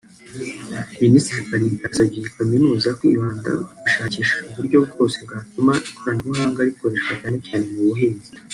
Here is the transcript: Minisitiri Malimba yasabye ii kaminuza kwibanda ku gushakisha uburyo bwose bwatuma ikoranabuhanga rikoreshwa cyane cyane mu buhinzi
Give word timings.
Minisitiri 1.03 1.47
Malimba 1.49 1.83
yasabye 1.85 2.17
ii 2.21 2.33
kaminuza 2.35 2.89
kwibanda 2.99 3.49
ku 3.65 3.73
gushakisha 3.81 4.35
uburyo 4.49 4.77
bwose 4.91 5.17
bwatuma 5.25 5.73
ikoranabuhanga 5.89 6.67
rikoreshwa 6.67 7.13
cyane 7.19 7.37
cyane 7.45 7.65
mu 7.73 7.81
buhinzi 7.89 8.29